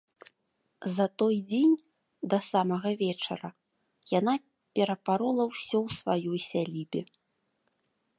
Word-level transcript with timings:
За 0.95 1.05
той 1.21 1.35
дзень, 1.49 1.75
да 2.33 2.39
самага 2.51 2.91
вечара, 3.03 3.49
яна 4.19 4.35
перапарола 4.79 5.43
ўсё 5.53 5.77
ў 5.87 6.01
сваёй 6.01 6.39
сялібе. 6.49 7.01